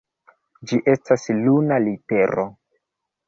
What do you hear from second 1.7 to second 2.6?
litero.